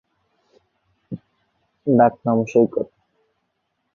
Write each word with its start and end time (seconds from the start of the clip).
ডাক 1.87 2.13
নাম 2.25 2.37
ভীম। 2.47 2.65